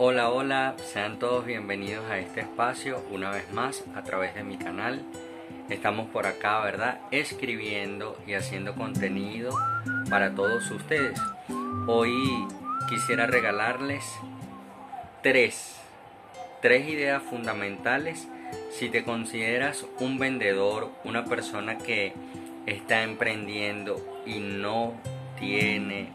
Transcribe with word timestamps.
Hola, 0.00 0.30
hola, 0.30 0.76
sean 0.92 1.18
todos 1.18 1.44
bienvenidos 1.44 2.08
a 2.08 2.20
este 2.20 2.42
espacio 2.42 3.02
una 3.10 3.32
vez 3.32 3.50
más 3.50 3.82
a 3.96 4.04
través 4.04 4.32
de 4.36 4.44
mi 4.44 4.56
canal. 4.56 5.02
Estamos 5.68 6.06
por 6.10 6.24
acá, 6.28 6.60
¿verdad? 6.60 7.00
Escribiendo 7.10 8.16
y 8.24 8.34
haciendo 8.34 8.76
contenido 8.76 9.52
para 10.08 10.32
todos 10.32 10.70
ustedes. 10.70 11.18
Hoy 11.88 12.46
quisiera 12.88 13.26
regalarles 13.26 14.04
tres, 15.24 15.74
tres 16.62 16.88
ideas 16.88 17.20
fundamentales 17.24 18.28
si 18.70 18.90
te 18.90 19.02
consideras 19.02 19.84
un 19.98 20.20
vendedor, 20.20 20.92
una 21.02 21.24
persona 21.24 21.76
que 21.76 22.12
está 22.66 23.02
emprendiendo 23.02 24.00
y 24.24 24.38
no 24.38 24.94
tiene 25.40 26.12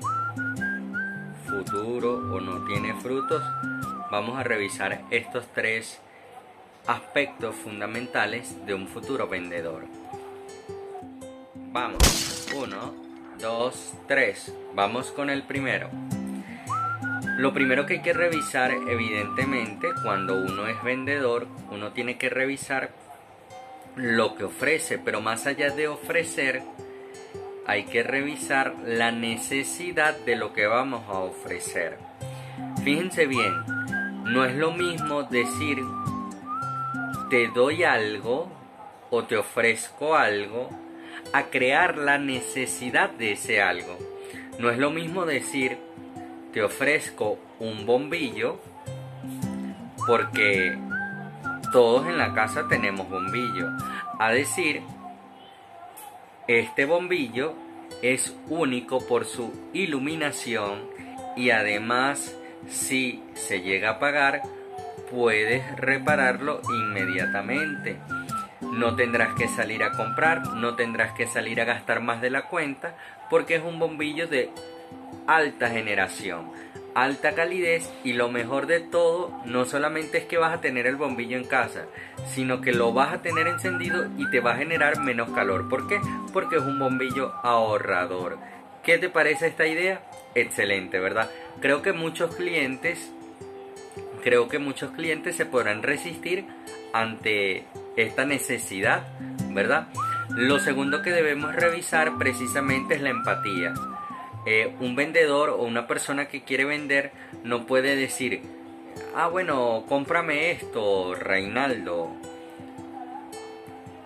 futuro 1.54 2.14
o 2.34 2.40
no 2.40 2.66
tiene 2.66 2.94
frutos, 2.96 3.44
vamos 4.10 4.40
a 4.40 4.44
revisar 4.44 5.04
estos 5.12 5.46
tres 5.54 6.00
aspectos 6.88 7.55
fundamentales 7.55 8.66
de 8.66 8.73
un 8.73 8.88
futuro 8.88 9.27
vendedor. 9.27 9.84
Vamos, 11.72 12.48
uno, 12.55 12.94
dos, 13.40 13.94
tres. 14.08 14.54
Vamos 14.74 15.12
con 15.12 15.30
el 15.30 15.44
primero. 15.44 15.90
Lo 17.38 17.54
primero 17.54 17.85
que 17.85 17.96
hay 17.96 18.02
que 18.02 18.13
revisar, 18.13 18.72
evidentemente, 18.72 19.88
cuando 20.04 20.35
uno 20.35 20.68
es 20.68 20.82
vendedor, 20.84 21.48
uno 21.72 21.91
tiene 21.91 22.18
que 22.18 22.30
revisar 22.30 22.91
lo 23.96 24.35
que 24.35 24.44
ofrece, 24.46 24.98
pero 24.98 25.22
más 25.22 25.46
allá 25.46 25.70
de 25.72 25.88
ofrecer, 25.88 26.63
hay 27.66 27.85
que 27.85 28.03
revisar 28.03 28.76
la 28.85 29.12
necesidad 29.12 30.17
de 30.26 30.35
lo 30.35 30.54
que 30.54 30.66
vamos 30.67 31.04
a 31.08 31.20
ofrecer. 31.20 31.98
Fíjense 32.84 33.26
bien, 33.26 33.54
no 34.26 34.45
es 34.45 34.55
lo 34.55 34.71
mismo 34.71 35.23
decir 35.23 35.80
te 37.29 37.48
doy 37.48 37.84
algo 37.84 38.48
o 39.10 39.23
te 39.23 39.38
ofrezco 39.38 40.15
algo 40.15 40.70
a 41.32 41.43
crear 41.43 41.98
la 41.98 42.18
necesidad 42.18 43.10
de 43.10 43.34
ese 43.34 43.62
algo. 43.62 43.98
No 44.60 44.70
es 44.70 44.77
lo 44.77 44.91
mismo 44.91 45.26
decir 45.26 45.77
te 46.51 46.62
ofrezco 46.62 47.40
un 47.60 47.85
bombillo 47.85 48.60
porque 50.05 50.77
todos 51.71 52.07
en 52.07 52.18
la 52.18 52.34
casa 52.34 52.68
tenemos 52.68 53.10
bombillo. 53.10 53.70
A 54.20 54.32
decir 54.32 54.82
este 56.48 56.86
bombillo 56.86 57.54
es 58.02 58.36
único 58.49 59.05
por 59.08 59.26
su 59.26 59.54
iluminación 59.74 60.82
y 61.38 61.52
además 61.52 62.35
si 62.68 63.24
se 63.34 63.62
llega 63.62 63.90
a 63.90 63.94
apagar 63.94 64.41
puedes 65.09 65.75
repararlo 65.78 66.62
inmediatamente. 66.69 67.97
No 68.62 68.96
tendrás 68.96 69.35
que 69.35 69.47
salir 69.47 69.84
a 69.84 69.91
comprar, 69.91 70.47
no 70.56 70.75
tendrás 70.75 71.13
que 71.13 71.28
salir 71.28 71.62
a 71.62 71.66
gastar 71.66 72.02
más 72.02 72.22
de 72.22 72.30
la 72.30 72.47
cuenta 72.47 72.96
porque 73.30 73.56
es 73.56 73.63
un 73.63 73.80
bombillo 73.80 74.28
de 74.28 74.50
alta 75.28 75.69
generación 75.69 76.52
alta 76.96 77.34
calidez 77.34 77.90
y 78.03 78.13
lo 78.13 78.30
mejor 78.30 78.68
de 78.68 78.80
todo 78.80 79.31
no 79.46 79.66
solamente 79.66 80.19
es 80.19 80.25
que 80.25 80.38
vas 80.38 80.53
a 80.53 80.62
tener 80.62 80.88
el 80.88 80.96
bombillo 80.96 81.38
en 81.38 81.46
casa, 81.46 81.85
sino 82.28 82.62
que 82.62 82.72
lo 82.72 82.94
vas 82.94 83.13
a 83.13 83.22
tener 83.22 83.47
encendido 83.47 84.08
y 84.18 84.30
te 84.30 84.40
va 84.40 84.53
a 84.53 84.58
generar 84.58 85.00
menos 85.00 85.30
calor. 85.31 85.69
¿Por 85.69 85.88
qué? 85.88 86.00
Porque 86.31 86.58
es 86.58 86.62
un 86.62 86.80
bombillo 86.80 87.34
ahorrador. 87.44 88.38
¿Qué 88.84 88.97
te 88.97 89.09
parece 89.09 89.47
esta 89.47 89.66
idea? 89.66 90.03
Excelente, 90.35 91.00
¿verdad? 91.00 91.30
Creo 91.62 91.81
que 91.81 91.94
muchos 91.94 92.35
clientes 92.35 93.12
creo 94.24 94.47
que 94.47 94.57
muchos 94.57 94.91
clientes 94.91 95.35
se 95.35 95.46
podrán 95.46 95.84
resistir 95.84 96.46
ante 96.94 97.66
esta 97.97 98.25
necesidad, 98.25 99.03
¿verdad? 99.50 99.88
Lo 100.29 100.59
segundo 100.59 101.01
que 101.01 101.12
debemos 101.12 101.53
revisar 101.56 102.17
precisamente 102.17 102.96
es 102.96 103.01
la 103.01 103.09
empatía. 103.09 103.73
Eh, 104.45 104.75
un 104.81 104.95
vendedor 104.95 105.49
o 105.49 105.63
una 105.63 105.87
persona 105.87 106.27
que 106.27 106.43
quiere 106.43 106.65
vender 106.65 107.11
no 107.43 107.65
puede 107.65 107.95
decir, 107.95 108.41
ah 109.15 109.27
bueno, 109.27 109.85
cómprame 109.87 110.51
esto, 110.51 111.15
Reinaldo. 111.15 112.09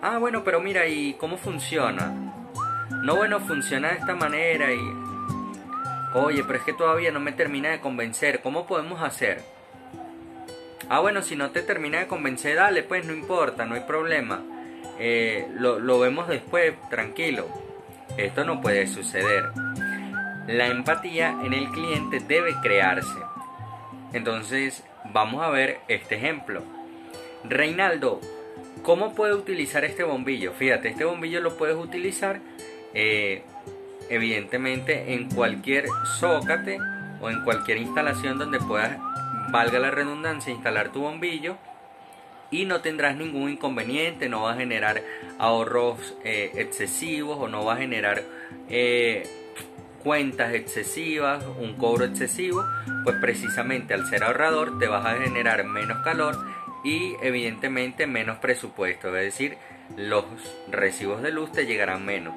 Ah 0.00 0.18
bueno, 0.18 0.44
pero 0.44 0.60
mira, 0.60 0.86
¿y 0.86 1.14
cómo 1.14 1.36
funciona? 1.36 2.14
No, 3.02 3.16
bueno, 3.16 3.40
funciona 3.40 3.88
de 3.88 3.98
esta 3.98 4.14
manera 4.14 4.72
y... 4.72 4.80
Oye, 6.14 6.42
pero 6.44 6.58
es 6.58 6.64
que 6.64 6.72
todavía 6.72 7.10
no 7.10 7.20
me 7.20 7.32
termina 7.32 7.70
de 7.70 7.80
convencer, 7.80 8.40
¿cómo 8.40 8.66
podemos 8.66 9.02
hacer? 9.02 9.42
Ah, 10.88 11.00
bueno, 11.00 11.20
si 11.20 11.36
no 11.36 11.50
te 11.50 11.62
termina 11.62 11.98
de 11.98 12.06
convencer, 12.06 12.56
dale, 12.56 12.82
pues 12.82 13.04
no 13.04 13.12
importa, 13.12 13.66
no 13.66 13.74
hay 13.74 13.82
problema. 13.82 14.42
Eh, 14.98 15.46
lo, 15.54 15.78
lo 15.80 15.98
vemos 15.98 16.28
después, 16.28 16.74
tranquilo. 16.88 17.46
Esto 18.16 18.44
no 18.44 18.60
puede 18.60 18.86
suceder 18.86 19.50
la 20.48 20.66
empatía 20.66 21.38
en 21.44 21.52
el 21.52 21.68
cliente 21.68 22.20
debe 22.20 22.54
crearse. 22.62 23.18
Entonces, 24.14 24.82
vamos 25.12 25.44
a 25.44 25.50
ver 25.50 25.80
este 25.88 26.16
ejemplo. 26.16 26.62
Reinaldo, 27.44 28.20
¿cómo 28.82 29.14
puedo 29.14 29.36
utilizar 29.36 29.84
este 29.84 30.04
bombillo? 30.04 30.52
Fíjate, 30.54 30.88
este 30.88 31.04
bombillo 31.04 31.40
lo 31.40 31.58
puedes 31.58 31.76
utilizar 31.76 32.40
eh, 32.94 33.42
evidentemente 34.08 35.12
en 35.12 35.28
cualquier 35.28 35.84
zócate 36.18 36.78
o 37.20 37.28
en 37.28 37.44
cualquier 37.44 37.76
instalación 37.76 38.38
donde 38.38 38.58
puedas, 38.58 38.98
valga 39.50 39.78
la 39.78 39.90
redundancia, 39.90 40.50
instalar 40.50 40.92
tu 40.92 41.02
bombillo 41.02 41.58
y 42.50 42.64
no 42.64 42.80
tendrás 42.80 43.16
ningún 43.16 43.50
inconveniente, 43.50 44.30
no 44.30 44.44
va 44.44 44.52
a 44.52 44.56
generar 44.56 45.02
ahorros 45.38 46.16
eh, 46.24 46.52
excesivos 46.54 47.36
o 47.38 47.48
no 47.48 47.66
va 47.66 47.74
a 47.74 47.76
generar 47.76 48.22
eh, 48.70 49.28
cuentas 50.02 50.54
excesivas, 50.54 51.44
un 51.58 51.74
cobro 51.74 52.04
excesivo, 52.04 52.64
pues 53.04 53.16
precisamente 53.20 53.94
al 53.94 54.06
ser 54.06 54.24
ahorrador 54.24 54.78
te 54.78 54.86
vas 54.86 55.04
a 55.04 55.18
generar 55.18 55.64
menos 55.64 55.98
calor 56.04 56.36
y 56.84 57.14
evidentemente 57.22 58.06
menos 58.06 58.38
presupuesto, 58.38 59.08
es 59.16 59.24
decir, 59.24 59.58
los 59.96 60.24
recibos 60.70 61.22
de 61.22 61.32
luz 61.32 61.52
te 61.52 61.66
llegarán 61.66 62.04
menos. 62.04 62.34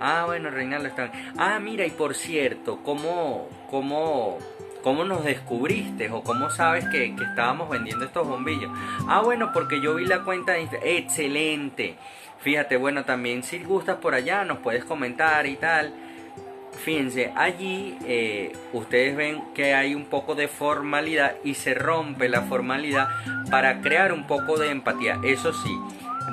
Ah, 0.00 0.24
bueno, 0.26 0.50
Reinaldo 0.50 0.88
está. 0.88 1.10
Ah, 1.38 1.58
mira, 1.58 1.86
y 1.86 1.90
por 1.90 2.14
cierto, 2.14 2.80
¿cómo, 2.82 3.48
cómo, 3.70 4.38
cómo 4.82 5.04
nos 5.04 5.24
descubriste 5.24 6.10
o 6.10 6.22
cómo 6.22 6.50
sabes 6.50 6.84
que, 6.86 7.14
que 7.16 7.24
estábamos 7.24 7.70
vendiendo 7.70 8.04
estos 8.04 8.28
bombillos? 8.28 8.70
Ah, 9.08 9.22
bueno, 9.22 9.50
porque 9.54 9.80
yo 9.80 9.94
vi 9.94 10.04
la 10.04 10.22
cuenta 10.22 10.58
Excelente. 10.58 11.96
Fíjate, 12.40 12.76
bueno, 12.76 13.04
también 13.04 13.42
si 13.42 13.58
gustas 13.64 13.96
por 13.96 14.14
allá 14.14 14.44
nos 14.44 14.58
puedes 14.58 14.84
comentar 14.84 15.46
y 15.46 15.56
tal. 15.56 15.94
Fíjense, 16.84 17.32
allí 17.34 17.96
eh, 18.06 18.52
ustedes 18.72 19.16
ven 19.16 19.42
que 19.54 19.74
hay 19.74 19.94
un 19.94 20.04
poco 20.04 20.34
de 20.34 20.48
formalidad 20.48 21.36
y 21.42 21.54
se 21.54 21.74
rompe 21.74 22.28
la 22.28 22.42
formalidad 22.42 23.08
para 23.50 23.80
crear 23.80 24.12
un 24.12 24.26
poco 24.26 24.58
de 24.58 24.70
empatía. 24.70 25.18
Eso 25.24 25.52
sí, 25.52 25.76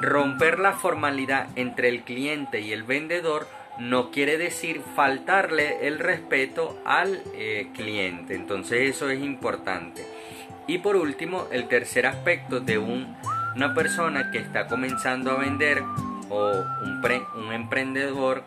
romper 0.02 0.60
la 0.60 0.74
formalidad 0.74 1.48
entre 1.56 1.90
el 1.90 2.04
cliente 2.04 2.62
y 2.62 2.72
el 2.72 2.84
vendedor 2.84 3.48
no 3.80 4.12
quiere 4.12 4.38
decir 4.38 4.82
faltarle 4.96 5.88
el 5.88 6.00
respeto 6.00 6.78
al 6.86 7.22
eh, 7.34 7.70
cliente. 7.74 8.36
Entonces 8.36 8.96
eso 8.96 9.10
es 9.10 9.22
importante. 9.22 10.06
Y 10.68 10.78
por 10.78 10.96
último, 10.96 11.48
el 11.52 11.68
tercer 11.68 12.06
aspecto 12.06 12.60
de 12.60 12.78
una 12.78 13.74
persona 13.74 14.32
que 14.32 14.38
está 14.38 14.68
comenzando 14.68 15.32
a 15.32 15.40
vender 15.40 15.84
o 16.30 16.52
un, 16.84 17.02
un 17.36 17.54
emprendedor 17.54 18.44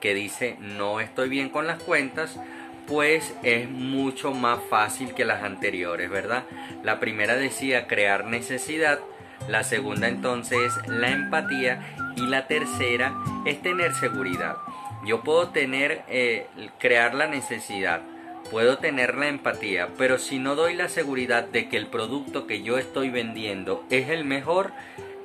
que 0.00 0.14
dice 0.14 0.56
no 0.60 1.00
estoy 1.00 1.28
bien 1.28 1.48
con 1.48 1.66
las 1.66 1.82
cuentas, 1.82 2.38
pues 2.86 3.34
es 3.42 3.68
mucho 3.68 4.32
más 4.32 4.60
fácil 4.70 5.14
que 5.14 5.24
las 5.24 5.42
anteriores, 5.42 6.08
¿verdad? 6.08 6.44
La 6.82 7.00
primera 7.00 7.36
decía 7.36 7.86
crear 7.86 8.26
necesidad, 8.26 9.00
la 9.48 9.64
segunda 9.64 10.08
entonces 10.08 10.72
la 10.86 11.10
empatía 11.10 11.80
y 12.16 12.26
la 12.26 12.46
tercera 12.46 13.14
es 13.44 13.60
tener 13.60 13.94
seguridad. 13.94 14.56
Yo 15.04 15.22
puedo 15.22 15.50
tener, 15.50 16.02
eh, 16.08 16.46
crear 16.78 17.14
la 17.14 17.28
necesidad, 17.28 18.02
puedo 18.50 18.78
tener 18.78 19.16
la 19.16 19.28
empatía, 19.28 19.88
pero 19.98 20.18
si 20.18 20.38
no 20.38 20.54
doy 20.54 20.74
la 20.74 20.88
seguridad 20.88 21.44
de 21.44 21.68
que 21.68 21.76
el 21.76 21.86
producto 21.86 22.46
que 22.46 22.62
yo 22.62 22.78
estoy 22.78 23.10
vendiendo 23.10 23.84
es 23.90 24.08
el 24.08 24.24
mejor, 24.24 24.72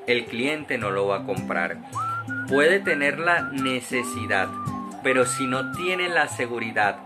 el 0.08 0.26
cliente 0.26 0.78
no 0.78 0.92
lo 0.92 1.08
va 1.08 1.18
a 1.18 1.26
comprar. 1.26 1.78
Puede 2.48 2.80
tener 2.80 3.20
la 3.20 3.44
necesidad, 3.52 4.50
pero 5.04 5.26
si 5.26 5.48
no 5.48 5.72
tiene 5.72 6.10
la 6.10 6.28
seguridad 6.28 6.98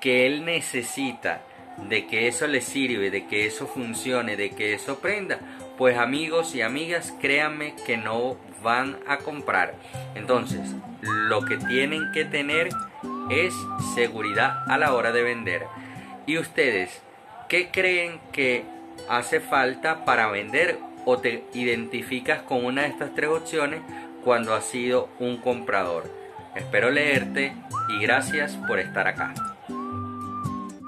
que 0.00 0.26
él 0.26 0.44
necesita 0.44 1.42
de 1.88 2.06
que 2.06 2.28
eso 2.28 2.46
le 2.46 2.60
sirve, 2.60 3.10
de 3.10 3.26
que 3.26 3.46
eso 3.46 3.66
funcione, 3.66 4.36
de 4.36 4.50
que 4.50 4.74
eso 4.74 4.98
prenda, 4.98 5.38
pues 5.76 5.96
amigos 5.96 6.54
y 6.54 6.62
amigas, 6.62 7.14
créanme 7.20 7.74
que 7.86 7.96
no 7.96 8.36
van 8.62 8.98
a 9.06 9.18
comprar. 9.18 9.74
Entonces, 10.14 10.74
lo 11.02 11.44
que 11.44 11.56
tienen 11.56 12.10
que 12.12 12.24
tener 12.24 12.68
es 13.30 13.54
seguridad 13.94 14.64
a 14.68 14.76
la 14.78 14.92
hora 14.92 15.12
de 15.12 15.22
vender. 15.22 15.66
Y 16.26 16.38
ustedes, 16.38 17.00
¿Qué 17.48 17.70
creen 17.70 18.20
que 18.30 18.62
hace 19.08 19.40
falta 19.40 20.04
para 20.04 20.30
vender 20.30 20.78
o 21.06 21.16
te 21.16 21.44
identificas 21.54 22.42
con 22.42 22.62
una 22.62 22.82
de 22.82 22.88
estas 22.88 23.14
tres 23.14 23.30
opciones 23.30 23.80
cuando 24.22 24.54
has 24.54 24.66
sido 24.66 25.08
un 25.18 25.38
comprador? 25.38 26.17
Espero 26.58 26.90
leerte 26.90 27.52
y 27.88 28.00
gracias 28.00 28.56
por 28.66 28.80
estar 28.80 29.06
acá. 29.06 29.32